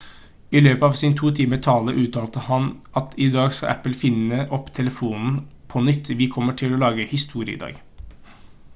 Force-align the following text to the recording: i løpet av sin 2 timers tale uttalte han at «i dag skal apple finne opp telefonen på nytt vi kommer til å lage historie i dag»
i 0.59 0.61
løpet 0.67 0.85
av 0.85 0.95
sin 0.99 1.11
2 1.19 1.27
timers 1.39 1.59
tale 1.65 1.93
uttalte 2.03 2.45
han 2.45 2.65
at 3.01 3.13
«i 3.25 3.27
dag 3.35 3.53
skal 3.57 3.71
apple 3.73 3.99
finne 4.05 4.39
opp 4.59 4.71
telefonen 4.81 5.35
på 5.75 5.87
nytt 5.91 6.13
vi 6.23 6.33
kommer 6.37 6.57
til 6.63 6.75
å 6.79 6.83
lage 6.87 7.09
historie 7.17 7.59
i 7.59 7.61
dag» 7.67 7.79